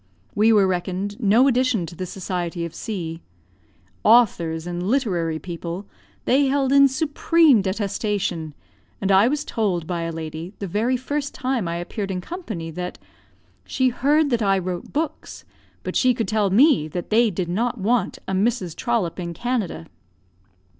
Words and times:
We 0.33 0.51
were 0.51 0.65
reckoned 0.65 1.19
no 1.19 1.47
addition 1.47 1.85
to 1.85 1.95
the 1.95 2.07
society 2.07 2.65
of 2.65 2.73
C. 2.73 3.21
Authors 4.03 4.65
and 4.65 4.81
literary 4.89 5.37
people 5.37 5.85
they 6.25 6.47
held 6.47 6.71
in 6.71 6.87
supreme 6.87 7.61
detestation; 7.61 8.55
and 8.99 9.11
I 9.11 9.27
was 9.27 9.45
told 9.45 9.85
by 9.85 10.01
a 10.01 10.11
lady, 10.11 10.53
the 10.57 10.65
very 10.65 10.97
first 10.97 11.35
time 11.35 11.67
I 11.67 11.75
appeared 11.75 12.09
in 12.09 12.19
company, 12.19 12.71
that 12.71 12.97
"she 13.63 13.89
heard 13.89 14.31
that 14.31 14.41
I 14.41 14.57
wrote 14.57 14.91
books, 14.91 15.45
but 15.83 15.95
she 15.95 16.15
could 16.15 16.27
tell 16.27 16.49
me 16.49 16.87
that 16.87 17.11
they 17.11 17.29
did 17.29 17.47
not 17.47 17.77
want 17.77 18.17
a 18.27 18.31
Mrs. 18.33 18.75
Trollope 18.75 19.19
in 19.19 19.35
Canada." 19.35 19.85